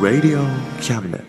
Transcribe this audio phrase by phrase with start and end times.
[0.00, 0.40] Radio
[0.80, 0.80] Cabinet.
[0.80, 1.24] Cabinet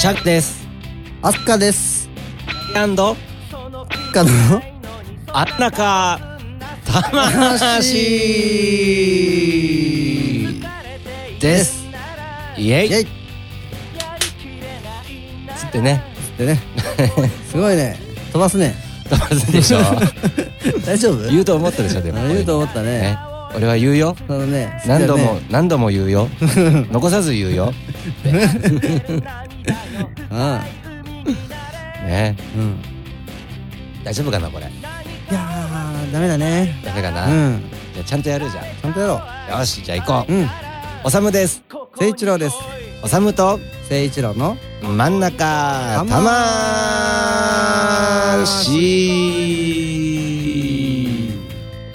[0.00, 0.66] チャックです
[1.22, 1.91] アスカです
[2.74, 3.16] アンド？
[3.50, 3.86] その？
[5.34, 6.38] あったか。
[6.84, 7.92] 魂。
[11.38, 11.84] です。
[12.56, 12.88] イエイ。
[12.88, 13.06] イェイ。
[15.54, 16.02] つってね。
[16.34, 16.58] ってね。
[17.50, 17.98] すごいね。
[18.32, 18.74] 飛ばすね。
[19.08, 19.78] 飛ばすでしょ。
[20.86, 21.28] 大丈夫？
[21.30, 22.20] 言うと思ったでしょでも。
[22.20, 23.00] あ言うと思ったね。
[23.00, 23.18] ね
[23.54, 24.16] 俺は言うよ。
[24.28, 24.82] ね。
[24.86, 26.28] 何度も何度も言うよ。
[26.90, 27.74] 残さず言うよ。
[28.24, 28.46] だね
[32.04, 32.36] ね。
[32.56, 32.71] うんうん
[34.12, 34.66] 大丈夫かなこれ。
[34.66, 34.68] い
[35.32, 36.78] やーダメだね。
[36.84, 37.62] ダメかな、うん。
[37.94, 38.64] じゃあちゃんとやるじゃん。
[38.64, 39.22] ちゃんとやろ
[39.58, 40.32] よしじゃあ行こう。
[40.34, 40.50] ううん。
[41.02, 41.62] おさむです。
[41.70, 42.56] 誠一郎です。
[43.02, 46.04] おさむと誠一郎の真ん中。
[46.06, 48.82] 魂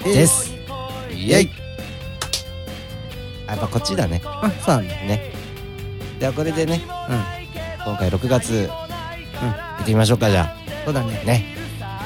[0.02, 0.52] です。
[1.14, 1.50] イエイ。
[3.46, 4.20] あやっぱこっちだね。
[4.24, 4.94] あそうなんだ。
[5.04, 5.32] ね。
[6.18, 7.22] ではこれでねうん。
[7.84, 8.74] 今回6月行
[9.82, 10.52] ってみましょうかじゃ
[10.84, 11.20] そうだね。
[11.22, 11.54] あね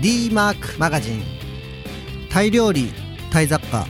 [0.00, 1.22] d マークマガジン
[2.30, 2.92] タイ料理
[3.30, 3.86] タイ雑貨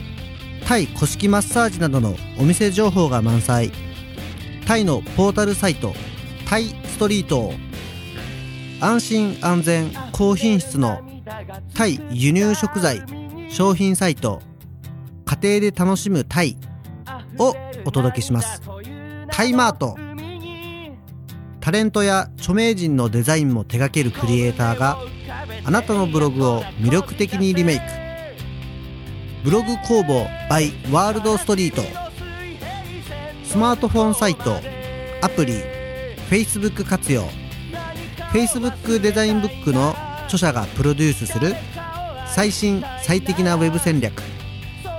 [0.66, 3.70] タイ古式マッサージなどのお店情報が満載。
[4.66, 5.94] タイのポータルサイト
[6.44, 7.52] タイストリート。
[8.80, 11.00] 安心安全高品質の
[11.74, 13.00] タイ輸入食材
[13.48, 14.42] 商品サイト
[15.24, 16.56] 家庭で楽しむタイ
[17.38, 18.60] をお届けします。
[19.30, 19.96] タイマート。
[21.60, 24.98] タレントや著名人のデザインも手掛けるクリエイターが
[25.66, 27.82] あなたのブログを魅力的にリメイク。
[29.42, 31.82] ブログ工房 by ワールドストリート。
[33.44, 34.60] スマートフォンサイト
[35.22, 35.54] アプリ
[36.30, 37.24] Facebook 活用。
[38.32, 39.92] Facebook デザインブックの
[40.26, 41.56] 著者がプロデュースする
[42.28, 44.22] 最新最適なウェブ戦略。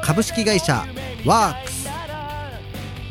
[0.04, 0.86] 株式会社
[1.26, 1.90] ワークス。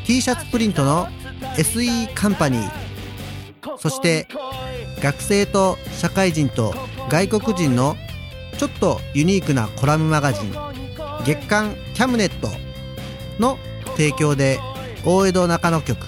[0.05, 1.07] T シャツプリントの
[1.55, 3.77] SE カンパニー。
[3.79, 4.27] そして
[5.01, 6.75] 学生と社会人と
[7.09, 7.95] 外国人の
[8.57, 10.53] ちょっとユニークなコラムマガジン
[11.25, 12.49] 月刊キャムネット
[13.39, 13.57] の
[13.95, 14.59] 提供で
[15.05, 16.05] 大江戸中野局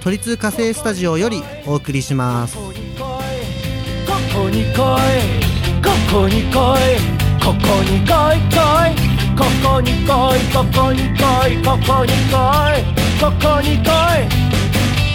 [0.00, 2.56] 都立火星スタジオよりお送りします。
[2.56, 2.62] こ
[4.34, 4.72] こに来い
[5.82, 6.52] ここに来い
[7.42, 8.56] ここに来い来
[8.92, 8.98] い
[9.36, 11.20] ここに来いここに来
[11.52, 12.32] いここに来
[12.72, 12.82] い
[13.20, 14.28] ここに来い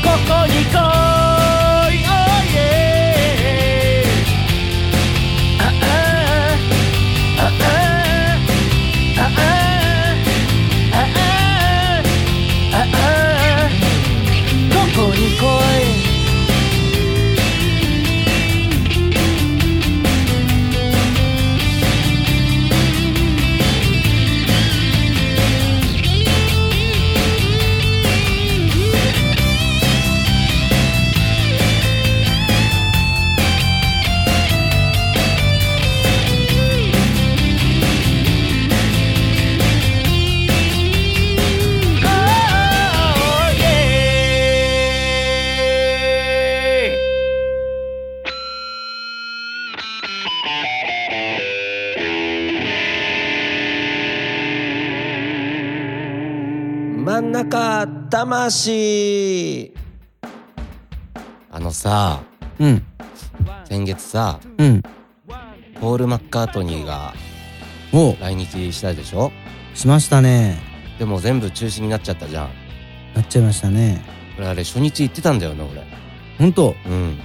[0.03, 1.22] ここに来い。
[57.13, 59.71] 真ん中魂。
[61.51, 62.23] あのさ
[62.57, 62.83] うん。
[63.65, 64.81] 先月さうん。
[65.79, 67.13] ポール・マッカートニーが
[67.93, 68.15] お。
[68.19, 69.31] 来日したでしょ？
[69.75, 70.57] しましたね。
[70.97, 72.49] でも全部中止になっちゃったじゃん。
[73.13, 74.03] なっちゃいましたね。
[74.39, 75.83] 俺あれ初日行ってたんだよな俺。
[76.39, 76.73] 本当？
[76.83, 77.19] うん。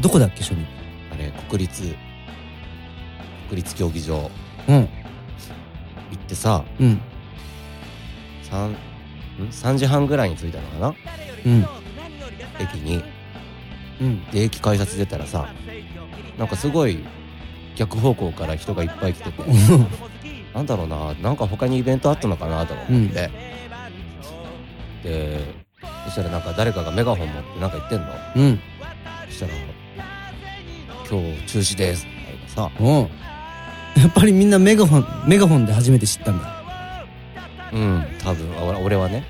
[0.00, 0.64] どこだっけ初日？
[1.12, 1.92] あれ国立
[3.48, 4.30] 国立競技場。
[4.68, 4.76] うん。
[4.76, 4.88] 行
[6.14, 7.00] ってさうん
[8.50, 8.76] 3ん
[9.50, 10.94] ？3時半ぐらいに着いたのかな？
[11.46, 11.66] うん。
[12.58, 13.02] 駅に。
[14.00, 14.24] うん。
[14.30, 15.48] で駅改札出たらさ
[16.38, 17.04] なんかすごい
[17.76, 19.42] 逆方向から人がいっぱい来てて
[20.54, 23.30] なんだろうななんか他にイベントあったのかなとか思って、
[25.02, 25.40] で
[26.04, 28.06] そしたらなんか誰かがメガホン持ってなんか言ってんの？
[28.36, 28.60] うん。
[29.26, 29.52] そしたら
[31.10, 32.06] 「今日中止です」
[32.54, 32.70] とかさ。
[32.80, 33.10] おう
[33.98, 36.55] やっぱりみんなメガホンメガホンで初めて知ったんだ
[37.72, 39.24] うん多分あ俺俺はね。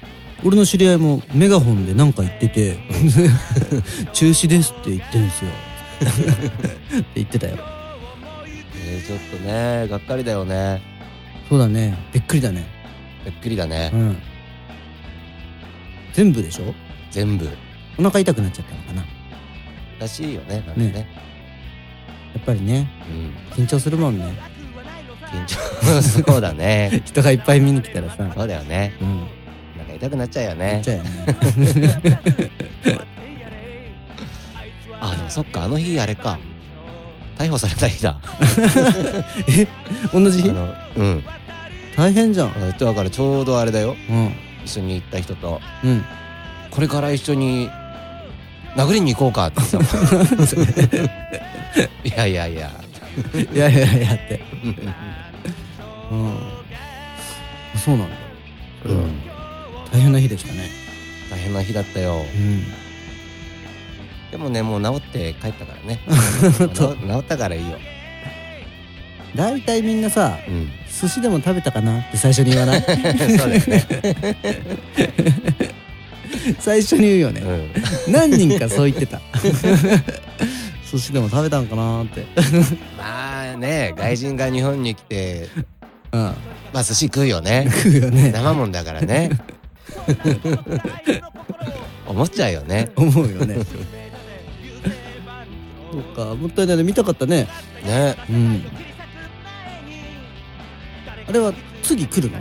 [0.45, 2.77] 俺の知り合いもメガホンで何か言ってて
[4.13, 5.51] 中止ですって言ってるんですよ。
[7.01, 7.57] って言ってたよ。
[8.87, 10.83] えー、ちょっとねがっかりだよね。
[11.49, 11.97] そうだね。
[12.13, 12.67] びっくりだね。
[13.25, 13.91] びっくりだね。
[13.95, 14.19] うん。
[16.13, 16.75] 全部でしょ？
[17.11, 17.49] 全部。
[17.99, 19.01] お腹痛くなっちゃったのかな？
[19.01, 19.07] や
[20.01, 20.93] らしいよねなんかね。
[20.93, 21.09] ね。
[22.39, 22.89] っぱりね。
[23.57, 23.65] うん。
[23.65, 24.25] 緊張するもんね
[25.27, 25.57] 緊張。
[26.33, 27.03] そうだね。
[27.05, 28.17] 人がいっぱい見に来たらさ。
[28.35, 28.95] そうだよね。
[29.01, 29.19] うん。
[29.77, 30.83] なんか痛くなっちゃうよなね。
[35.01, 36.39] あでもそっかあの日あれか。
[37.39, 38.19] 逮捕された日だ。
[40.13, 40.43] 同じ？
[40.43, 40.53] 日う
[41.03, 41.23] ん。
[41.97, 42.53] 大変じゃん。
[42.79, 43.97] だからちょうどあれだよ。
[44.09, 44.33] うん。
[44.65, 45.61] 一緒に行った人と。
[45.85, 46.05] うん。
[46.71, 47.71] これから一緒に
[48.75, 49.79] 殴りに行こうかってさ。
[52.05, 52.86] いやいやいやいや
[53.55, 54.41] い やいやって。
[56.11, 56.39] うん。
[57.79, 58.17] そうなんだ。
[58.87, 59.11] うん。
[59.93, 60.71] 大変な日でしたね。
[61.31, 62.25] 大変な日だったよ。
[62.35, 62.65] うん。
[64.31, 66.01] でもねもう治って帰ったからね。
[66.75, 67.79] 治治ったからいいよ。
[69.35, 70.71] 大体みんなさうん。
[71.01, 72.81] 寿司でも食べたかなって最初に言わない？
[72.85, 73.87] そうだよね。
[76.61, 78.13] 最初に言うよね、うん。
[78.13, 79.21] 何人かそう言ってた
[80.91, 82.27] 寿司でも食べたんかなって。
[82.97, 85.49] まあね外人が日本に来て
[86.13, 86.21] うん。
[86.73, 87.69] まあ寿司食うよね。
[87.71, 88.31] 食うよね。
[88.31, 89.31] 生もんだからね。
[92.07, 92.91] 思っちゃうよね。
[92.95, 93.57] 思うよね。
[95.91, 96.83] そうかもったいないね。
[96.85, 97.49] 見たかったね。
[97.85, 98.17] ね。
[98.31, 98.63] うん。
[101.29, 101.53] あれは
[101.83, 102.39] 次来るの？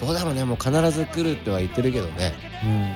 [0.00, 0.44] どうだろうね。
[0.44, 2.32] もう必ず来るっては言ってるけどね。
[2.64, 2.90] うん。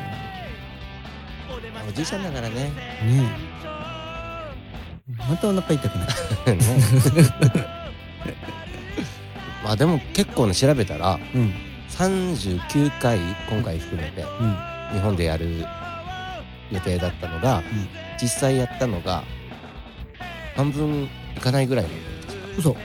[1.89, 2.55] おじいちゃんだからね。
[2.55, 2.73] ね
[3.03, 3.52] え
[5.09, 6.59] またお腹痛くなっちゃね
[9.65, 11.55] まあでも結構ね調べたらううん
[11.91, 13.19] 39回
[13.51, 14.57] 今回含めてうん。
[14.95, 15.65] 日本でやる
[16.71, 17.63] 予定だったのが、
[18.21, 19.25] 実際やったのが
[20.55, 22.03] 半分いかないぐらいなんだよ
[22.59, 22.71] 嘘。
[22.71, 22.77] うん。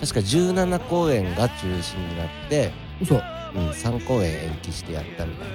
[0.00, 3.14] 確か17公演が中止になって、嘘。
[3.16, 3.22] うん、
[3.70, 5.48] 3公演延期してやったみたい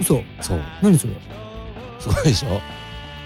[0.00, 0.14] 嘘。
[0.16, 0.60] なそう。
[0.82, 1.14] 何それ？
[2.00, 2.60] すごいでしょ？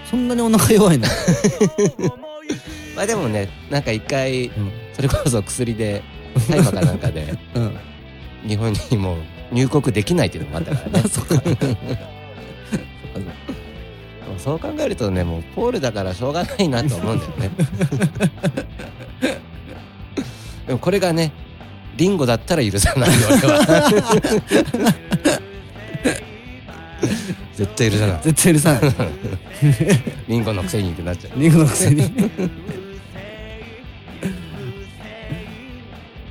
[0.09, 1.07] そんなにお腹弱いの？
[2.95, 6.01] まあでもねなんか一回うんそれこそ薬で
[6.49, 7.77] 大麻かなんかでうん
[8.47, 9.17] 日本にもう
[9.51, 11.07] 入国できないっていうのもあったからね。
[11.09, 11.41] そっか。
[14.37, 17.49] そう考えるとねもうポールだからしょうがないなと思うんだよね。
[20.67, 21.33] でもこれがね
[21.97, 25.41] リンゴだったら許さないよ俺は。
[27.55, 28.21] 絶対許さない。
[28.23, 28.81] 絶対許さない
[30.27, 31.39] リンゴのくせにってなっちゃう。
[31.39, 31.97] リンゴのくせに。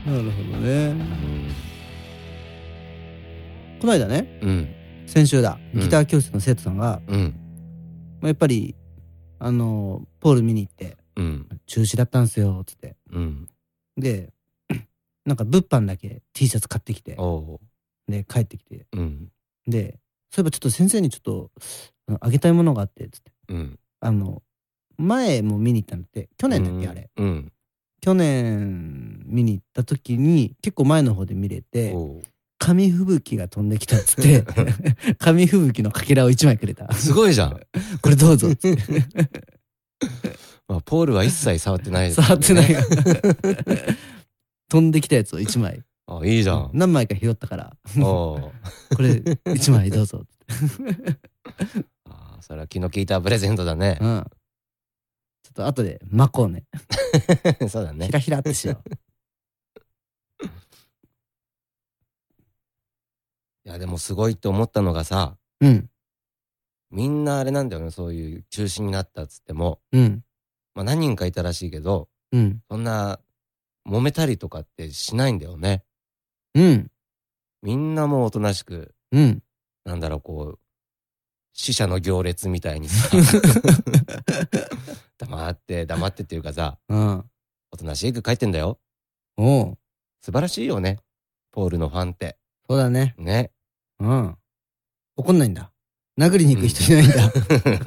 [0.06, 0.86] なるほどね。
[0.88, 1.48] うん。
[3.80, 4.68] この間ねうん。
[5.06, 5.80] 先週だうん。
[5.80, 7.34] ギター教室の生徒さんが、うん。
[8.20, 8.74] まあやっぱり
[9.38, 11.48] あのポール見に行ってうん。
[11.66, 12.96] 中止だったんすよつって。
[13.10, 13.48] うん。
[13.96, 14.32] で
[15.26, 17.16] なんか物販だけ T シャツ買ってきて
[18.08, 18.86] で帰ってきて。
[18.92, 19.28] うん。
[19.66, 19.98] で
[20.30, 21.50] そういえばちょっと先生にちょっと
[22.20, 23.32] あげたいものがあってつって。
[23.48, 23.78] うん。
[24.00, 24.42] あの
[24.96, 26.28] 前も見に行ったのって。
[26.36, 26.90] 去年だっけ、うん。
[26.90, 27.10] あれ。
[27.16, 27.52] うん。
[28.00, 31.94] 去年見に行った時に結構前の方で見れて
[32.58, 34.44] 紙吹雪が飛んできたっつって。
[35.18, 36.92] 紙吹雪のかけらを1枚くれた。
[36.92, 37.60] すごいじゃん、
[38.02, 38.50] これどうぞ。
[38.50, 38.82] っつって
[40.68, 42.72] まあ、ポールは一切触ってないです触ってない。
[42.72, 42.82] が
[44.68, 46.70] 飛んできたやつを1枚あいいじゃん。
[46.72, 47.76] 何枚か拾ったから。
[48.00, 48.50] こ
[48.98, 50.24] れ1枚どうぞ。
[52.08, 53.98] あーそれは気の利いたプレゼントだね。
[54.00, 54.24] うん。
[55.42, 56.64] ちょっと後で巻こうね。
[57.68, 58.06] そうだね。
[58.06, 58.82] ひらひらってしよ
[63.66, 65.90] いやでもすごいって思ったのがさううん。
[66.90, 70.24] みんなあれなんだよねそういう中止になったっつっても、うん。
[70.74, 72.62] まあ、何人かいたらしいけどうん。
[72.70, 73.20] そんな
[73.86, 75.84] 揉めたりとかってしないんだよね
[76.54, 76.90] うん。
[77.62, 79.42] みんなもうおとなしくうん。
[79.84, 80.58] なんだろうこう
[81.52, 83.08] 死者の行列みたいにさ。
[85.18, 87.24] 黙って黙ってっていうかさうん。
[87.70, 88.78] おとなしく帰ってんだよ。
[89.36, 89.78] おう。
[90.20, 90.98] 素晴らしいよね。
[91.52, 92.38] ポールのファンって。
[92.68, 93.14] そうだね。
[93.18, 93.50] ね。
[93.98, 94.36] うん。
[95.16, 95.72] 怒んないんだ。
[96.18, 97.32] 殴りに行く人いないんだ。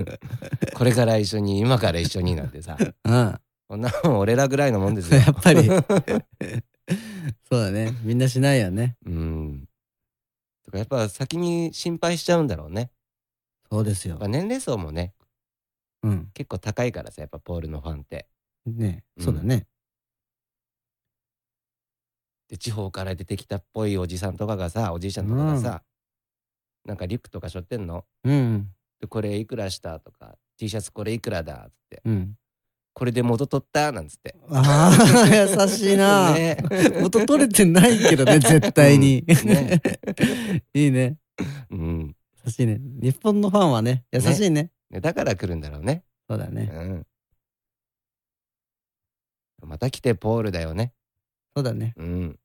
[0.75, 2.77] これから一緒に今から一緒になんてさ。
[2.79, 3.39] うん。
[3.67, 5.19] こんなもん俺らぐらいのもんですよ。
[5.25, 5.69] やっぱり。
[7.49, 7.93] そうだね。
[8.03, 8.97] みんなしないよね。
[9.05, 9.67] うん
[10.63, 12.91] とかやっぱ先に心配しちゃうんだろうね
[13.71, 14.19] そうですよやっ。
[14.21, 15.13] ぱ年齢層もね
[16.03, 16.29] うん。
[16.33, 18.27] 結構高いからさやっぱポールのファンって
[18.65, 19.67] ねうんそうだね。
[22.47, 25.83] で地方から出てきたっぽいおじさんとかがさおじいちゃんとかがさ、
[26.85, 28.05] なんかリュックとか背負ってんの？
[28.23, 28.69] うん。
[28.99, 29.99] でこれいくらした？
[29.99, 31.67] とか T シャツこれいくらだ？
[31.67, 32.37] っつってうん。
[32.93, 33.91] これで元取った？
[33.91, 36.33] なんつってああ、優しいな。
[36.33, 36.57] ね
[37.01, 39.23] 元取れてないけどね、絶対に。
[39.27, 39.81] うんね
[40.73, 41.17] いいね。
[41.69, 42.79] うん優しいね。
[42.81, 44.71] 日本のファンはね、優しいね。
[44.89, 46.69] ねだから来るんだろうねそうだね。
[46.73, 47.07] うん
[49.63, 50.91] また来てポールだよね
[51.55, 51.93] そうだね。
[51.95, 52.39] うん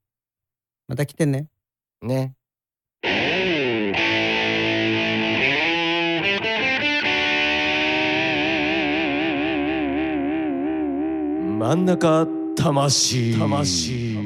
[0.86, 1.48] また来てね。
[2.02, 2.36] ね
[11.66, 14.16] 真ん中魂魂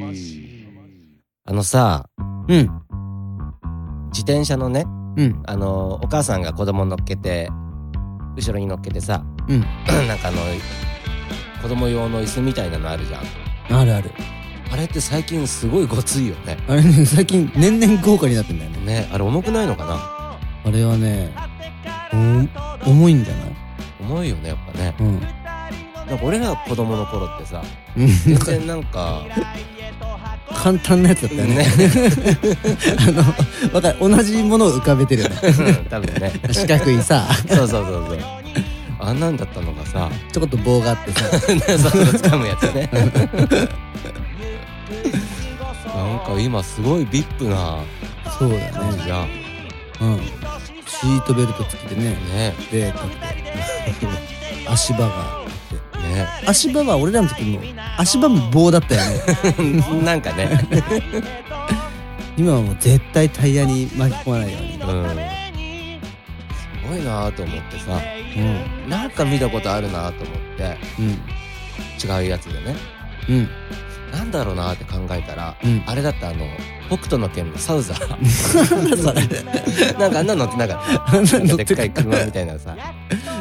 [1.46, 2.04] あのさ
[2.48, 2.68] うん。
[4.12, 4.84] 自転車のね
[5.16, 5.42] うん。
[5.46, 7.48] あのお母さんが子供乗っけて
[8.36, 9.60] 後ろに乗っけてさうん。
[10.06, 10.36] なんかあの
[11.62, 13.22] 子供用の椅子みたいなのあるじゃん
[13.80, 14.10] あるある。
[14.70, 18.84] あれって最近すごいごついよねあれね、最近年々豪華になってんだよね。
[18.84, 20.38] ねあれ重くないのかな？
[20.66, 21.34] あれはね、
[22.84, 23.56] お重いんじゃない？
[24.02, 25.39] 重いよねやっぱねうん。
[26.10, 27.62] なんか俺ら子供の頃ってさ
[27.96, 29.24] うん全然なんか
[30.52, 31.54] 簡単なやつだったよね。
[31.54, 31.66] ね
[32.98, 33.22] あの、
[33.72, 33.96] わかる。
[34.00, 35.36] 同じものを浮かべてるよね。
[35.88, 38.18] 多分ね四角いさ、そうそうそうそう
[38.98, 41.20] あんなんだったのがさちょこっと棒があってさ。
[41.38, 43.10] そうそう掴むやつねなん
[46.20, 47.78] か今すごいビップな
[48.38, 48.70] そうだね。
[48.74, 49.28] 感じじゃん
[50.00, 50.20] うん。
[50.86, 52.10] シートベルト付きでね。
[52.10, 53.16] ねで、かって。
[54.68, 55.49] 足場が。
[56.10, 57.60] ね足場は俺らの時も
[57.96, 59.84] 足場も棒だったよね。
[60.04, 60.66] なんかね
[62.36, 64.74] 今はもう絶対タイヤに巻き込まないように。
[64.74, 65.40] うん
[66.82, 68.00] すごいなと思ってさ
[68.36, 68.90] うん。
[68.90, 71.10] なんか見たことあるなと思ってうん。
[72.22, 72.76] 違うやつでね
[73.28, 73.48] うん。
[74.12, 76.44] なんだろうなって考えたら、うんあれだったあの
[76.88, 78.00] 北斗の拳のサウザー
[79.98, 80.82] なんかあんなの乗ってなんか
[81.56, 82.76] でっかい車みたいなさ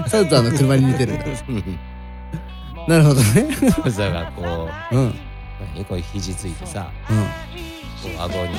[0.08, 1.26] サウザーの車に似てるんだ。
[2.88, 3.56] うんなるほどね。
[3.72, 5.02] サウザーがこううん。
[5.04, 5.16] うん。
[5.76, 5.86] 何？
[5.86, 8.56] こう肘ついてさこう顎に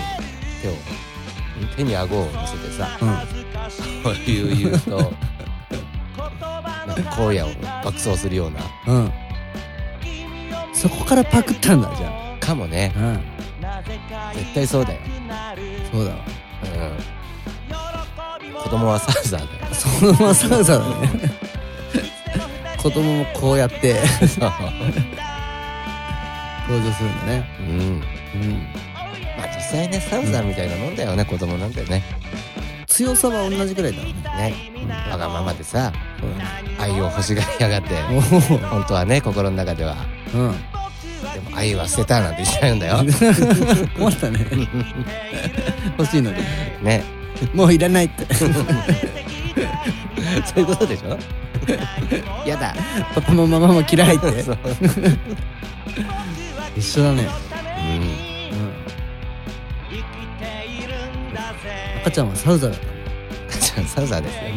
[0.62, 0.72] 手を
[1.76, 3.08] 手に顎を乗せてさうん。
[4.02, 5.12] こういう言うと
[6.86, 7.48] なんか荒野を
[7.84, 9.12] 爆走するようなうん。
[10.74, 13.00] そこからパクったんだ、じゃかもねあ。
[13.00, 13.20] うん。
[14.34, 15.00] 絶対そうだよ、
[15.92, 16.16] そうだわ。
[16.62, 16.66] う
[18.58, 21.39] ん、子供はサウザーだよそのままサウザーだね。
[22.82, 23.96] 子供もこうやって
[26.68, 27.48] 登場するんだね。
[27.60, 28.00] うんうん。
[29.36, 32.02] まあ実際ねサウザーみたいなもんだよね、子供なんてね
[32.86, 34.06] 強さは同じぐらいだろう
[34.38, 34.50] ね。
[34.50, 34.54] ね
[35.10, 36.50] わがままでさそうだね。
[36.78, 37.94] 愛を欲しがりやがって。
[38.70, 39.96] 本当はね心の中では
[40.34, 40.52] うん。
[40.52, 40.58] で
[41.50, 43.04] も愛は捨てたなんて言っちゃうんだよ
[43.98, 44.46] 困ったね。
[45.98, 46.38] 欲しいのに。
[46.82, 47.02] ね
[47.54, 48.32] もういらないって。
[48.34, 48.46] そ
[50.56, 51.18] ういうことでしょ？
[52.46, 52.74] やだ
[53.14, 54.26] パパもママも嫌いって
[56.76, 57.26] 一緒だね。
[57.78, 58.02] うん、うん。
[62.02, 62.92] 赤ちゃんはサウザーだったね。
[63.86, 64.48] サウザーですよ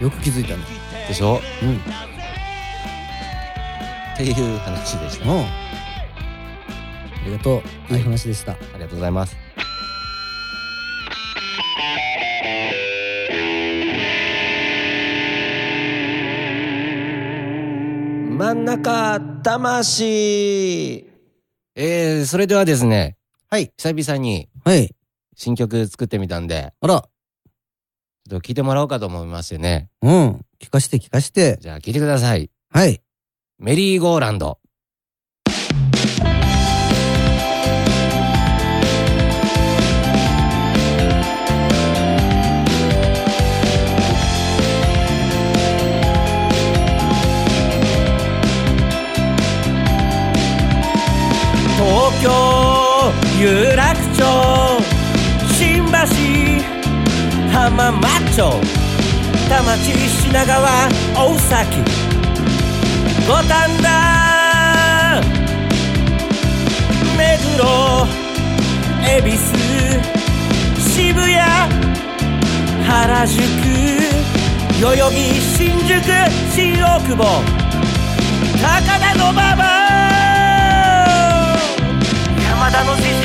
[0.00, 0.62] よく気づいたね。
[1.08, 1.40] でしょ？
[1.62, 1.76] うん。
[1.76, 1.78] っ
[4.16, 5.36] ていう話でしたあ
[7.24, 7.94] りがとう。
[7.94, 8.52] いい話でした。
[8.54, 9.36] りがとうございます
[18.52, 21.06] 真ん中魂
[21.74, 23.16] えー、それではですね
[23.48, 23.72] はい。
[23.78, 24.94] 久々にはい。
[25.34, 27.00] 新曲作ってみたんであら。
[27.00, 30.44] ちょっと聞いてもらおうかと思いましてねうん。
[30.60, 31.56] 聞かして聞かして。
[31.62, 33.00] じゃあ聞いてくださいはい。
[33.58, 34.58] メリーゴーランド
[52.22, 52.30] 京
[53.40, 54.22] 有楽町
[55.58, 55.90] 新橋
[57.50, 58.60] 浜松町
[59.48, 61.82] 田町品川大崎
[63.26, 65.20] 五反田
[67.18, 68.06] 目黒
[69.04, 69.42] 恵比寿
[70.78, 71.26] 渋谷
[72.86, 73.40] 原宿
[74.80, 75.16] 代々木
[75.56, 75.90] 新宿
[76.54, 77.42] 新大久保
[78.62, 78.64] 高
[79.00, 80.21] 田馬場
[82.82, 83.22] 山田の獅子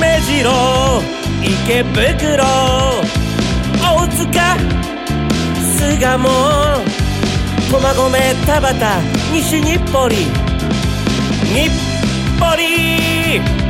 [0.00, 1.02] 目白。
[1.40, 2.44] 池袋
[3.80, 4.56] 大塚
[5.62, 6.18] 巣鴨
[7.70, 8.10] 駒込
[8.46, 8.74] 田端
[9.32, 10.16] 西日暮里
[11.54, 11.70] 日
[12.40, 13.67] 暮里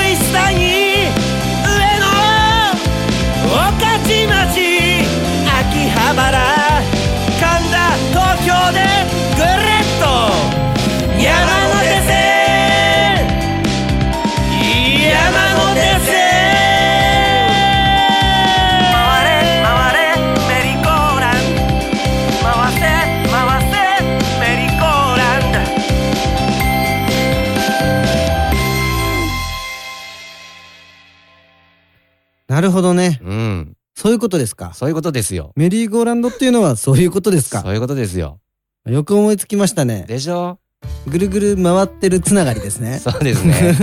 [0.00, 1.10] い下に
[1.64, 2.06] 上野
[3.48, 3.84] 御徒
[4.28, 4.54] 町
[5.44, 6.30] 秋葉原
[7.40, 7.76] 神田
[8.10, 8.78] 東京で
[9.36, 10.04] ぐるっと
[11.20, 11.28] 山
[11.82, 12.16] 手線。
[15.10, 16.21] 山手線。
[32.62, 33.20] るほどね。
[33.22, 33.76] うん。
[33.94, 34.72] そういうことですか？
[34.72, 35.52] そういうことですよ。
[35.54, 37.60] メリーゴーランドっていうのはそういうことですか？
[37.60, 38.38] そういうことですよ。
[38.86, 40.04] よく思いつきましたね。
[40.08, 40.58] でしょ？
[41.06, 42.98] ぐるぐる回ってるつながりですね。
[42.98, 43.74] そうですね。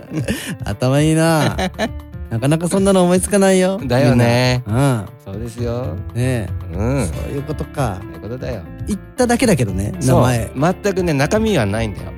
[0.64, 1.56] 頭いいな。
[2.30, 3.80] なかなかそんなの思いつかないよ。
[3.84, 5.06] だよねみんな。
[5.24, 5.96] そうですよ。
[6.12, 6.14] うん。
[6.20, 7.02] ねうえ。
[7.02, 7.06] ん。
[7.06, 8.00] そそういうことか。
[8.02, 8.62] ういうことだよ。
[8.86, 10.50] 言っただけだけどね、名そう前。
[10.54, 12.12] 全くね、中身はないんだよ。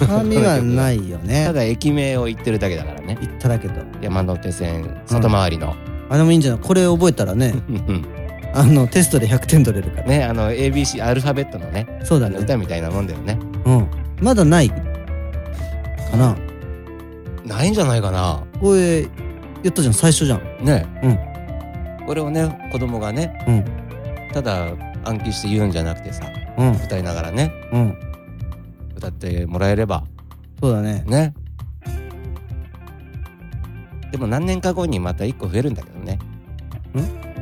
[0.00, 1.52] 中身はないよね た。
[1.52, 3.18] だ駅名を言ってるだけだからね。
[3.20, 3.74] 言っただけど。
[4.00, 5.74] 山手線外回りの。
[6.08, 6.60] あ、でもいいんじゃない？
[6.60, 8.04] これ覚えたらね、うん
[8.52, 10.08] あの、テストで100点取れるから。
[10.08, 12.36] ね、あの、ABC、アルファベットのね、そうだね。
[12.38, 13.38] 歌みたいなもんだよね。
[13.64, 13.86] うん。
[14.20, 14.74] まだないか
[16.16, 16.36] な。
[17.46, 18.42] ないんじゃないかな。
[18.60, 19.06] これ、
[19.62, 20.64] やったじゃん、最初じゃん。
[20.64, 20.86] ね。
[22.06, 23.64] これをね、子供がね、うん。
[24.32, 24.72] ただ
[25.04, 26.24] 暗記して言うんじゃなくてさ、
[26.58, 26.72] うん。
[26.72, 27.98] 歌いながらね、うん。
[28.96, 30.04] 歌ってもらえれば、
[30.60, 31.04] そうだね。
[31.06, 31.34] ね。
[34.10, 36.18] でも何年か後にまた一個増えるんだけどね。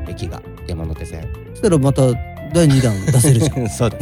[0.09, 1.27] 駅が、山手線。
[1.51, 2.03] そしたらまた
[2.53, 3.69] 第2弾出せるじゃん。
[3.71, 3.97] そうだ。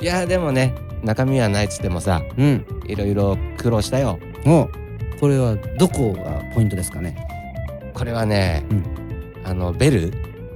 [0.00, 2.64] いや、でもね、中身はないっつってもさ、うん。
[2.86, 4.18] いろいろ苦労したよ。
[4.46, 4.68] お
[5.20, 7.14] これはどこがポイントですかね？
[7.92, 8.84] これはね、うん
[9.44, 10.12] あの、ベル？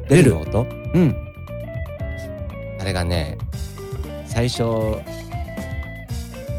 [0.09, 0.31] ベル？
[0.31, 0.67] の音？
[0.95, 1.15] うん。
[2.81, 3.37] あれがね、
[4.27, 4.63] 最初、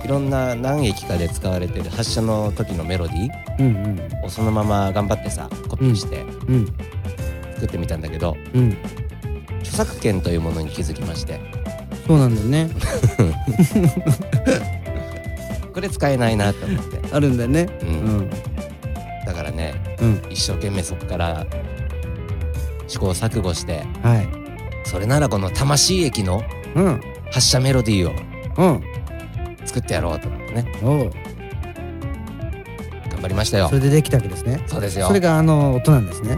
[0.04, 6.24] いろんな何駅かで使われてる発車の時のメロディうんーをそのまま頑張ってさ、コピーして。
[7.56, 8.78] 作ってみたんだけど、うん。
[9.62, 11.39] 著作権というものに気づきまして、
[12.06, 12.70] そうなんだよね。
[15.75, 17.01] これ使えないなと思って。
[17.13, 17.67] あるんだよね。
[17.81, 17.85] う。
[17.85, 18.29] うんん。
[19.25, 20.21] だからね、うん。
[20.29, 21.45] 一生懸命そこから
[22.88, 24.27] 試行錯誤して、はい。
[24.85, 26.43] それならこの魂駅の
[26.75, 27.01] うん。
[27.29, 28.13] 発車メロディーを
[28.57, 28.83] うん。
[29.65, 31.11] 作ってやろうと思ってね、おう
[33.11, 33.75] 頑張りましたよそ。
[33.75, 34.61] れでできたわけですね。
[34.67, 35.07] そうですよ。
[35.07, 36.35] それがあの音なんですね。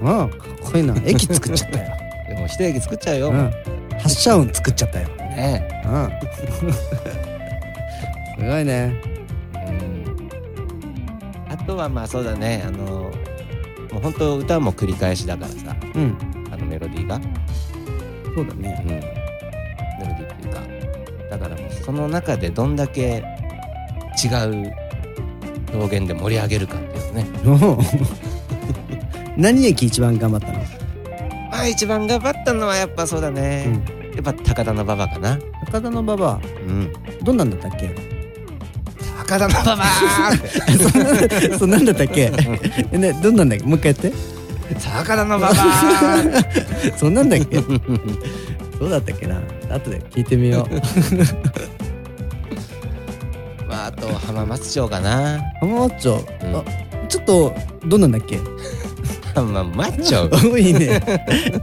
[0.00, 0.28] うんうん。
[0.30, 0.96] かっこいいな。
[1.04, 1.84] 駅作っちゃったよ。
[2.28, 3.28] でも一駅作っちゃうよ。
[3.30, 3.52] うん。
[4.00, 5.06] 発射音作っちゃったよ。
[5.36, 6.12] ねうん。
[8.42, 9.00] すごいね。
[9.54, 10.28] うん。
[11.48, 12.64] あとはまあそうだね。
[12.66, 13.12] あの
[13.92, 15.76] もう本当歌も繰り返しだからさ。
[15.94, 16.16] うん。
[16.50, 17.20] あのメロディーが、
[18.34, 18.82] そうだね。
[18.82, 18.88] うん、。
[18.88, 19.02] メロ
[20.00, 20.60] ディーっていうか。
[21.30, 23.22] だからもうその中でどんだけ
[24.22, 24.72] 違う
[25.72, 27.26] 表現で盛り上げるかっていうね。
[29.38, 30.58] 何駅一番頑張ったの？
[31.50, 33.80] まあ一番頑張ったのはやっぱそうだね、
[34.14, 35.38] やっぱ高田の馬場かな。
[35.66, 36.92] 高田の馬場、うん。
[37.22, 38.11] どんなんだったっけ？
[39.38, 39.62] 高田の。
[39.62, 40.38] 馬場っ
[41.40, 41.56] て。
[41.58, 42.32] そうなんだったっけ？
[42.92, 43.64] えね、どんなんだっけ？
[43.64, 44.12] もう一回やって。
[44.82, 45.54] 高田の馬場
[46.96, 47.56] そんなんだっけ？
[48.78, 49.40] そうだったっけな？
[49.70, 50.74] 後で聞いてみよう。
[53.68, 55.40] まああと浜松町かな。
[55.60, 56.56] 浜松町、うん。
[56.56, 56.64] あ
[57.08, 57.54] ちょっと、
[57.86, 58.38] どんなんだっけ？
[59.34, 60.28] 浜松町？
[60.50, 61.00] おいいね。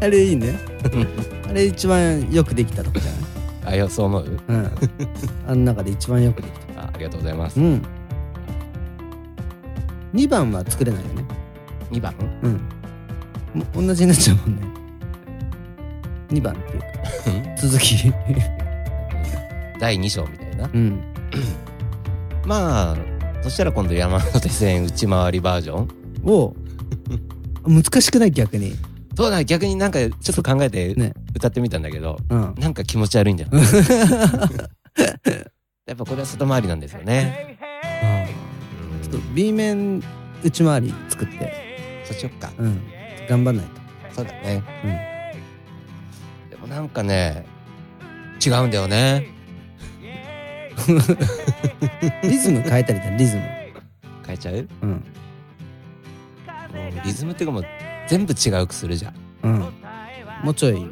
[0.02, 0.56] あれいいね。
[1.48, 3.18] あれ一番よくできたとこじゃな
[3.72, 3.74] い？
[3.74, 4.40] あよそう思う？
[4.48, 4.72] うん。
[5.48, 6.79] あの中で一番よくできた。
[7.00, 7.82] あありがとうございますうん。
[10.14, 11.26] 2番は作れないよね。
[11.92, 12.14] 2番？
[12.44, 12.62] うん。
[13.54, 14.68] も同じになっちゃうもんね。
[16.30, 16.88] 2番っていうか、
[17.62, 17.96] 続き。
[19.80, 20.70] 第2章みたいな？
[20.74, 21.02] うん。
[22.46, 22.98] まあ
[23.42, 25.82] そしたら今度山手線内回りバージョ
[26.26, 26.30] ン？
[26.30, 26.54] を、
[27.66, 28.76] 難しくない逆に。
[29.16, 32.56] そうだ逆になんかちょっと考えてね歌ってみたんだけど、うん。
[32.58, 33.50] なんか気持ち悪いんだよ
[35.90, 37.58] やっぱこれは外回りなんですよね、
[39.02, 40.04] ちょっと B 面
[40.44, 42.04] 内回り作って。
[42.06, 42.52] そうしよっか。
[42.60, 42.80] うん。
[43.28, 43.66] 頑張んない
[44.12, 44.64] そうだね。
[44.82, 44.92] とう
[46.48, 46.50] ん。
[46.52, 47.48] でもなんかね
[48.46, 49.30] 違うんだよね。
[52.22, 53.42] リズム変えたりだリズム。
[54.28, 54.68] 変えちゃう？
[54.84, 55.04] うん
[57.04, 57.66] リズムっていうかもう
[58.08, 59.16] 全部違うくするじゃん。
[59.42, 59.60] うん。
[60.44, 60.88] もうちょい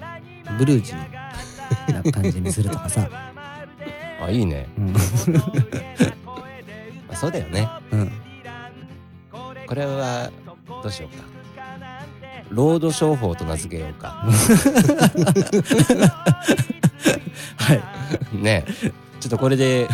[0.57, 3.07] ブルージーな感じにするとかさ
[4.21, 4.93] あいいね、うん。
[4.93, 4.99] ま
[7.11, 7.67] あ、そうだよね。
[7.91, 8.11] うん。
[9.67, 10.31] これは
[10.67, 11.23] どうしようか。
[12.49, 14.23] ロード商法と名付けようか。
[17.57, 17.81] はい。
[18.33, 18.65] ね
[19.19, 19.87] ちょっとこれで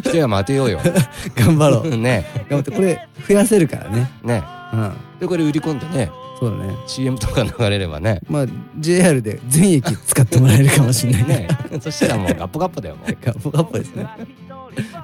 [0.00, 0.80] 一山当てようよ。
[1.34, 1.96] 頑張ろう。
[1.96, 4.10] ね頑張ってこれ増やせるからね。
[4.22, 4.92] ねうん。
[5.20, 6.10] でこれ売り込んでね
[6.48, 6.76] そうだね。
[6.86, 8.20] CM とか流れればね。
[8.28, 8.46] まあ
[8.78, 11.48] JR で全駅使ってもらえるかもしれない ね。
[11.80, 12.96] そしたらもうガッポガッポだよ。
[12.96, 14.06] も ガッポガッポですね。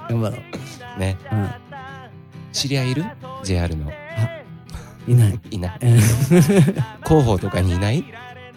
[0.08, 0.40] 頑張ろう。
[0.96, 1.16] うね。
[1.32, 1.48] うん。
[2.52, 3.04] 知り合いいる
[3.44, 3.90] ？JR の。
[5.08, 5.40] いない。
[5.50, 5.78] いない。
[5.82, 8.04] う ん広報とかにいない？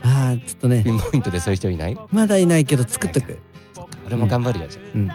[0.03, 0.83] ああちょっとね。
[0.83, 1.97] ピンポイントでそういう人いない？
[2.11, 3.39] まだいないけど作っとく。
[4.07, 5.09] 俺も頑張るよじゃうん。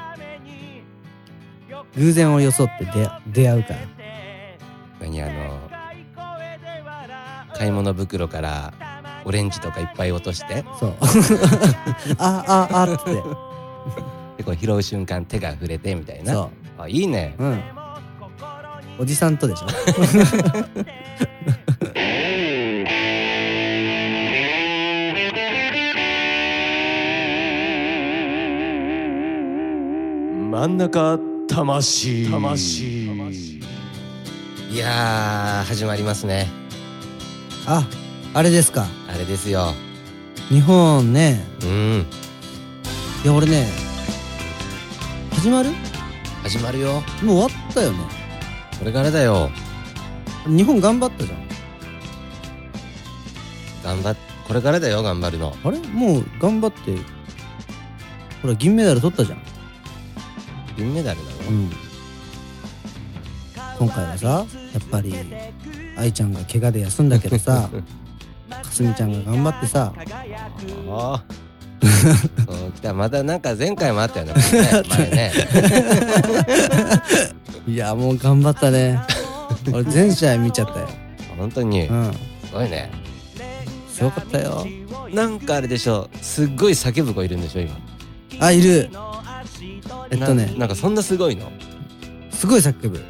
[1.97, 3.11] 偶然を装って出
[3.43, 3.77] 出会うから。
[3.81, 3.85] あ
[5.01, 5.58] 何あの
[7.59, 8.73] 買い物袋から
[9.25, 10.95] オレンジとかいっぱい落としてそう。
[12.19, 13.15] あああって。
[14.37, 16.33] でこう拾う瞬間手が触れてみたいな。
[16.33, 17.35] そあいいね。
[17.39, 17.63] ううん。
[19.01, 19.67] おじさんとでしょ。
[30.51, 31.19] 真ん中
[31.49, 33.07] 魂魂。
[34.71, 36.58] いやー始まりますね
[37.71, 37.87] あ
[38.33, 38.87] あれですか。
[39.09, 39.75] あれですよ。
[40.49, 41.45] 日本ね。
[41.63, 42.07] うん。
[43.23, 43.67] いや俺ね
[45.33, 45.69] 始まる？
[46.45, 47.03] 始まるよ。
[47.23, 47.99] もう終わったよね。
[48.79, 49.51] これからだよ。
[50.47, 51.39] 日本頑張ったじゃん。
[53.85, 55.55] 頑張っこれからだよ頑張るの。
[55.63, 55.79] あれ？
[55.79, 56.97] もう頑張って
[58.41, 59.43] ほら銀メダル取ったじゃん。
[60.75, 61.71] 銀メダルなのうん。
[63.79, 64.45] 今回はさや
[64.79, 65.15] っぱり
[65.99, 67.69] 愛ちゃんが怪我で休んだけどさ
[68.51, 69.93] かすみちゃんが頑張ってさ。
[70.91, 71.25] ああ
[72.47, 72.95] そう来た。
[72.95, 74.33] またなんか前回もあったよね。
[74.35, 74.41] ね
[74.89, 75.33] 前ね。
[77.67, 79.01] いやもう頑張ったね。
[79.73, 80.89] 俺全試合見ちゃったよ。
[81.39, 81.87] 本当に。
[81.87, 82.13] うん。
[82.45, 82.91] すごいね。
[83.93, 84.67] すごかったよ。
[85.13, 87.77] なんかあれでしょすっごい叫ぶ子いるんでしょ今。
[88.41, 88.91] あいる。
[90.11, 90.47] えっとね。
[90.55, 91.51] ななんかそんなすごいの？
[92.33, 93.03] すごい叫ぶ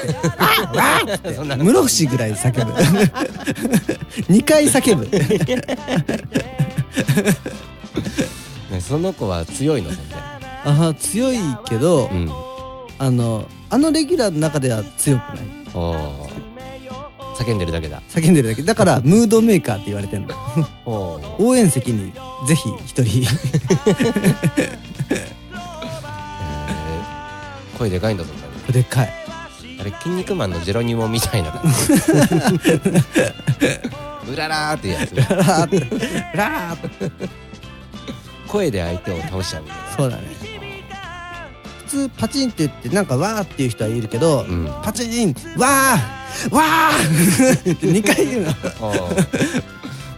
[1.58, 2.72] 室伏ぐらい叫ぶ。
[4.32, 5.06] 2回叫ぶ。
[8.70, 9.90] ねその子は強いの？
[9.90, 10.14] そんで
[10.64, 12.30] あ強いけど、うん。
[12.98, 15.40] あのあのレギュラーの中では強くない。
[17.36, 18.02] 叫んでるだけだ。
[18.10, 18.62] 叫んでるだけ。
[18.62, 20.34] だからムードメーカーって言われてんの。
[20.84, 21.42] おー。
[21.42, 22.12] 応援席に
[22.46, 23.22] ぜひ一人。
[23.22, 24.80] えー
[27.78, 28.30] 声でかいんだぞ
[28.70, 29.12] でかい
[29.80, 31.92] あれ筋肉マンのジェロニモみたいな感じ。
[34.30, 35.14] うららーってやつ。
[35.14, 35.80] ラーって。
[36.36, 37.10] ラーって。
[38.46, 39.84] 声で相手を倒しちゃうみたいな。
[39.96, 40.22] そうだね。
[41.86, 44.70] 普通パチンって言ってなんかわーっていう人はいるけど、うん。
[44.82, 48.50] パチンわーわーって2回言うの。
[48.80, 49.62] おー。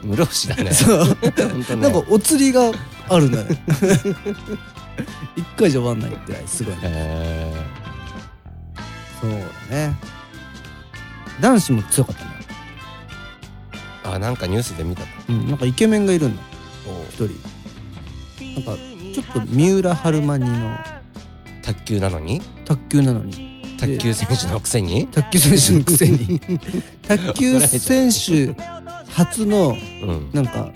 [0.03, 0.73] 室伏だね。
[0.73, 1.05] そう。
[1.05, 1.83] 本当ね。
[1.83, 2.73] なんかお釣りが
[3.09, 3.59] あるんだね
[5.37, 6.81] 一回じゃ終わんないってすごいね。
[6.85, 7.82] へ
[9.23, 9.37] そうだ
[9.77, 9.97] ね。
[11.41, 12.31] 男子も強かったね。
[14.05, 15.05] ーあなんかニュースで見た。
[15.29, 16.43] うんなんかイケメンがいるんだ
[17.11, 17.29] 一人。
[18.55, 18.83] なんか
[19.15, 20.77] ちょっと三浦春馬にの。
[21.63, 22.41] 卓球なのに？
[22.65, 23.63] 卓球なのに。
[23.79, 25.07] 卓球選手のくせに？
[25.07, 26.41] 卓球選手のくせに。
[27.07, 28.55] 卓球選手
[29.13, 30.31] 初のうん。
[30.33, 30.73] なんか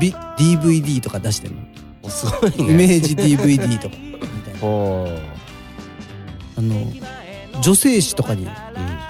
[0.00, 1.62] ビ DVD とか出してるの。
[2.02, 4.12] おすごいイねメージ DVD とかみ
[4.42, 5.20] たいなおー
[6.58, 6.74] あの
[7.62, 8.52] 女性誌とかにうん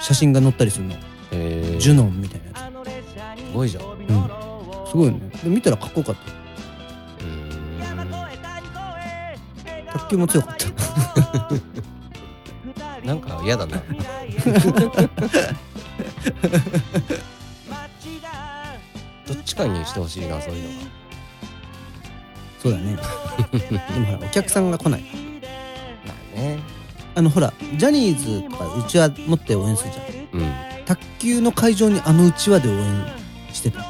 [0.01, 0.95] 写真が載ったりするの。
[1.33, 1.81] えー。
[1.81, 2.71] ジュノンみたいなや
[3.37, 3.85] すごいじゃん。
[3.85, 3.99] うん。
[4.89, 5.31] すごいよね。
[5.43, 6.17] で見たらかっこよかっ
[9.93, 9.99] た。
[9.99, 10.67] 卓球も強かった。
[13.07, 13.79] なんか嫌だな。
[19.27, 20.75] どっちかにしてほしいなそういうのは
[22.63, 22.97] そうだね。
[23.71, 25.26] でもほらお客さんが来ない
[27.17, 30.41] あのほらジャニーズとかうちわ持って応援するじゃん。
[30.43, 30.53] うん。
[30.85, 33.07] 卓球の会場にあのうちわで応援
[33.53, 33.81] してた。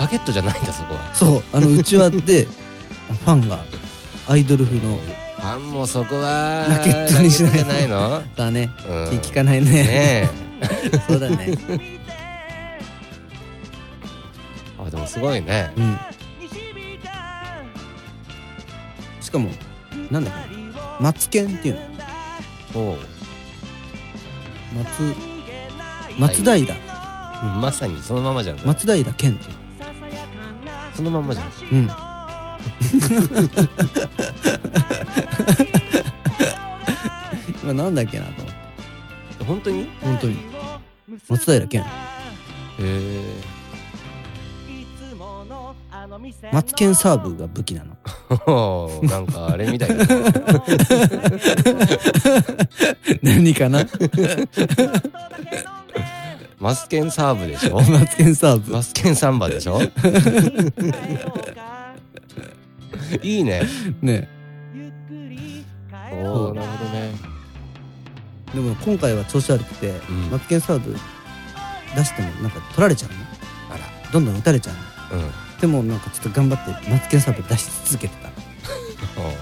[0.00, 1.14] バケットじゃないんだそこは。
[1.14, 2.48] そうあのうちわで
[3.24, 3.58] ファンが
[4.26, 8.22] アイドル風のファンもそこはラケットにしないないの？
[8.34, 8.70] だね。
[8.88, 9.20] うん。
[9.20, 9.70] 気聞かないね。
[9.70, 10.30] ね
[11.06, 11.36] そうだね。
[11.68, 11.88] え
[14.90, 15.70] うんすごいね。
[15.76, 15.98] うん。
[19.20, 19.50] しかも
[20.10, 20.56] なんだっけ？
[21.02, 21.95] マツケンっていうの
[24.74, 25.14] 松
[26.18, 26.74] 松平、
[27.44, 28.58] うんまさにそのままじゃん。
[28.64, 29.38] 松平健。
[30.94, 31.46] そのままじゃん。
[31.72, 31.90] うん。
[37.62, 39.88] 今なんだっけなと思って本当に？
[40.02, 40.36] 本当に。
[41.28, 41.82] 松平健。
[41.82, 41.86] へ
[42.80, 43.55] え
[46.52, 47.96] マツケンサーブが武器なの。
[49.04, 50.04] なんかあれみたいな
[53.22, 53.84] 何かな？
[56.58, 57.80] マスケンサーブでしょ？
[57.82, 58.72] マツケンサーブ。
[58.72, 59.80] マスケンサンバでしょ？
[63.22, 63.62] いいね。
[64.00, 64.28] ね。
[66.12, 67.12] おおなるほどね。
[68.54, 70.30] でも今回は調子悪くて、ん。
[70.30, 70.96] マツケンサーブ
[71.94, 73.16] 出してもなんか取られちゃうの？
[73.74, 74.10] あら。
[74.12, 74.72] どんどん打たれちゃ
[75.10, 75.22] うの？
[75.22, 78.30] うんでもなんかちょっと頑張ってマツケンサーブ出し続けてた。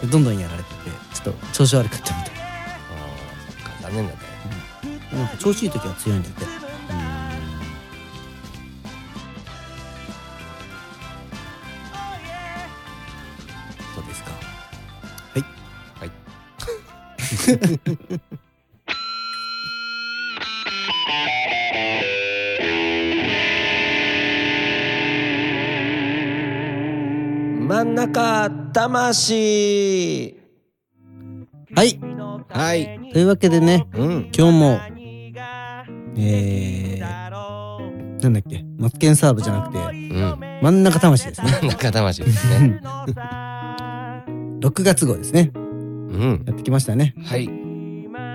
[0.06, 2.32] どんどんやられててちょっと調子悪かったみたい。
[2.36, 3.52] あー。
[3.52, 4.18] そっか残念だね。
[5.12, 6.44] なんか調子いい時は強いんだって。
[13.94, 14.30] そうですか？
[15.34, 15.44] はい。
[16.00, 16.10] はい
[27.84, 30.34] ん中魂。
[31.74, 32.00] はい。
[32.48, 33.10] はい。
[33.12, 34.30] というわけでねうん。
[34.36, 34.80] 今日も
[36.16, 40.38] えー、なんだっけマツケンサーブじゃなくてうん。
[40.62, 41.50] 真ん中魂ですね。
[41.60, 42.80] 真ん中魂ですね。
[44.60, 45.50] 6月号ですね。
[45.54, 46.44] うん。
[46.46, 47.14] やってきましたね。
[47.24, 47.48] はい。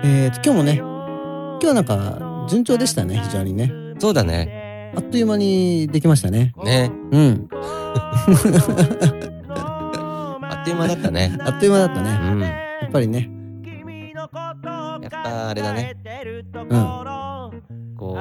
[0.04, 3.20] えーと今日もね今日はなんか順調でしたね。
[3.24, 3.72] 非常にね。
[3.98, 4.92] そうだね。
[4.96, 6.52] あっという間にできましたね。
[6.64, 6.90] ね。
[7.10, 7.48] うん
[10.70, 11.36] という間だったね。
[11.40, 12.40] あっという間だったうねん。
[12.40, 12.48] や
[12.86, 13.28] っぱりね。
[14.14, 14.54] やっぱ
[15.48, 15.96] あれだね。
[16.54, 16.64] うん。
[17.96, 18.20] こう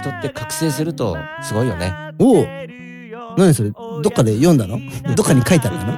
[0.00, 1.92] 人って覚醒するとすごいよね。
[2.18, 2.46] おお
[3.36, 3.70] 何それ？
[3.70, 4.78] どっかで読んだの？
[5.14, 5.92] どっかに書いてあったの？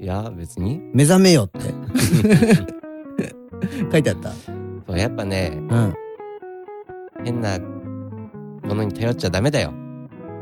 [0.00, 0.80] いや別に。
[0.94, 1.58] 目覚めよって。
[3.90, 4.30] 書いてあった？
[4.86, 5.94] そうやっぱねうん。
[7.24, 9.72] 変なものに頼っちゃダメだよ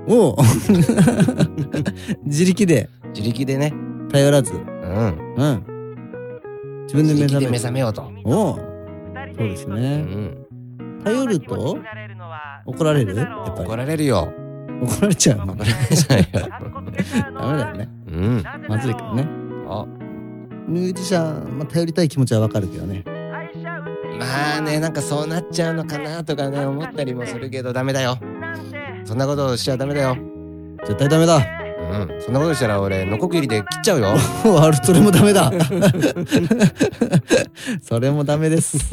[0.07, 0.37] おお
[2.25, 2.88] 自力で。
[3.14, 3.73] 自力でね。
[4.11, 4.53] 頼らず。
[4.55, 5.35] うん。
[5.37, 5.64] うん。
[6.87, 7.25] 自分で目覚める。
[7.25, 8.12] 自力で目覚めようと。
[8.25, 8.55] おお
[9.37, 10.47] そうですうねん。
[11.05, 11.79] 頼ると？
[12.67, 13.17] 怒られる？
[13.17, 13.64] やっぱり。
[13.69, 14.33] 怒られるよ。
[14.83, 15.55] 怒られちゃうの。
[15.55, 16.25] 怒られちゃうよ。
[17.40, 17.88] ダメだよね。
[18.09, 18.43] うん。
[18.69, 19.27] まずいけどね。
[19.69, 19.87] あ。
[20.69, 23.05] ミュージシャン、まあ、頼りたい気持ちはわかるけどね。
[24.19, 28.17] まあねなんかそうなっちゃうのかなとかね思ったりもするけどダメだよ
[29.05, 30.17] そんなことしちゃダメだよ。
[30.87, 31.37] 絶対ダメだ。
[31.37, 31.45] うん。
[32.21, 34.17] そんなことしたら俺ノコギリで切っちゃうよ。
[34.61, 35.51] あるそれもダメだ。
[37.83, 38.79] それもダメです。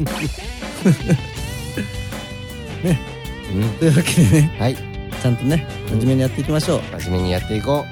[3.54, 3.68] うん。
[3.78, 4.56] というわけでね。
[4.58, 4.76] はい。
[4.76, 6.80] ちゃんとね真面目にやっていきましょう。
[7.00, 7.84] 真面目にやっていこ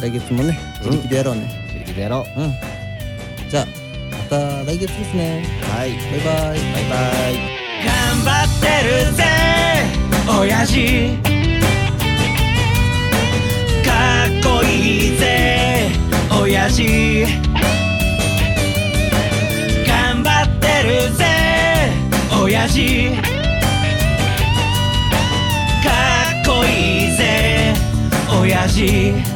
[0.00, 1.42] 来月もね自力でやろうね。
[1.42, 2.40] う自力でやろう。
[2.40, 2.52] うん、
[3.48, 3.66] じゃあ
[4.10, 5.44] また来月ですね。
[5.70, 5.90] はい。
[5.90, 6.04] バイバイ。
[6.18, 6.66] バイバ
[7.30, 7.32] イ。
[7.84, 7.92] 頑
[8.24, 9.24] 張ってるぜ
[10.40, 11.41] 親父
[14.42, 15.90] こいいぜ
[16.30, 17.24] 親父
[19.86, 21.24] 頑張ってるぜ
[22.42, 23.10] 親父
[25.82, 25.90] か
[26.42, 27.74] っこいいぜ
[28.40, 29.32] 親父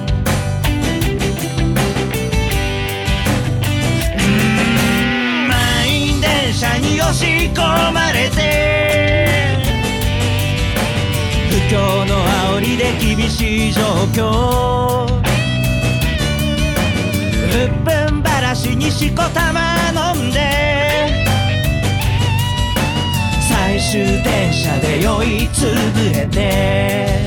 [6.57, 9.59] 車に押し込まれて
[11.50, 12.26] 不況の
[12.66, 13.81] りで厳しい状
[14.12, 15.05] 況。
[15.05, 15.07] う
[17.46, 17.48] っ
[17.85, 19.76] ぷんばらしにしこたま
[20.14, 20.40] 飲んで。
[23.48, 27.24] 最終電車で酔いつぶれて。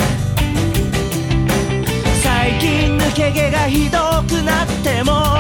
[2.22, 5.38] 最近抜け毛がひどくなっても。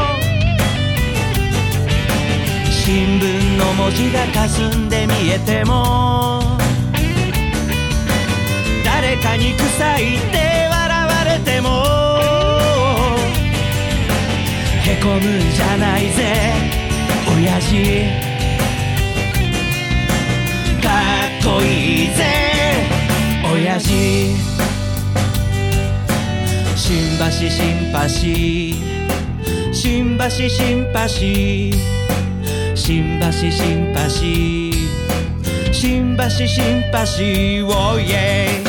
[2.70, 6.58] 新聞の文字が霞んで見えても。
[9.22, 11.70] カに臭いって笑われても。
[14.84, 16.54] へこむんじゃないぜ。
[17.36, 17.76] 親父。
[20.82, 20.90] か
[21.40, 22.24] っこいいぜ。
[23.54, 23.90] 親父。
[26.76, 30.30] 新橋シンパシー新橋。
[30.50, 31.74] シンパシー
[32.76, 36.30] 新橋シンパシー新橋。
[36.30, 38.69] シンパシーをイェイ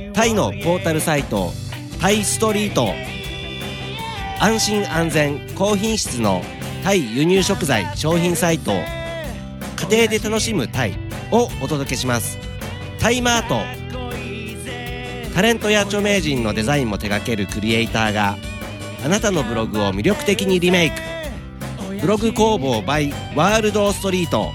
[0.13, 1.51] タイのポータルサイト
[1.99, 2.93] タイストリート。
[4.39, 6.41] 安心安全高品質の
[6.83, 10.97] タイ輸入食材商品サイト家庭で楽しむタイ
[11.31, 12.37] をお届けします。
[12.99, 13.59] タイマート。
[15.33, 18.35] タレントや著名人のデザインも手掛けるクリエイターが
[19.05, 20.95] あなたのブログを魅力的にリメイク。
[22.01, 24.51] ブログ工房 by ワールドストリート。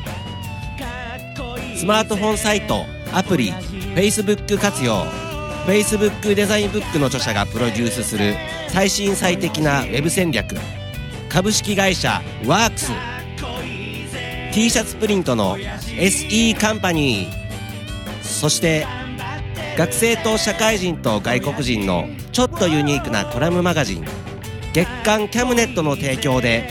[1.76, 3.52] スマートフォンサイトアプリ
[3.94, 5.25] Facebook 活用。
[5.66, 8.36] Facebook デザインブックの著者がプロデュースする
[8.68, 10.54] 最新最適なウェブ戦略
[11.28, 12.92] 株式会社ワークス。
[14.54, 18.22] T シャツプリントの SE カンパニー。
[18.22, 18.86] そして
[19.76, 24.04] 学生と社会人と外国人のちょっとユニークなコラムマガジン
[24.72, 26.68] 月刊キャムネットの提供で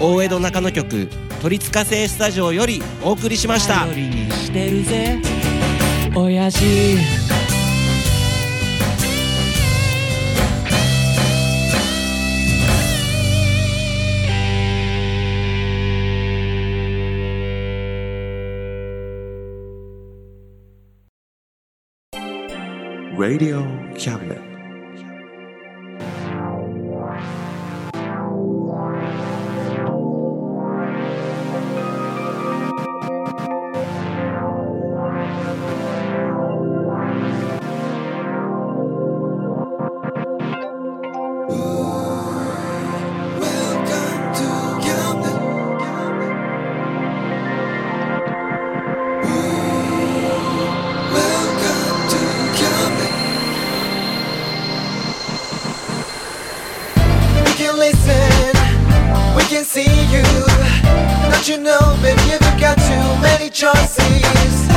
[0.00, 1.08] 大江戸中野局
[1.42, 3.86] 鳥塚製スタジオよりお送りしました。
[23.20, 23.60] Radio
[23.98, 24.49] Cabinet.
[59.60, 60.22] Can see you.
[61.30, 64.69] Don't you know, baby, you've got too many choices.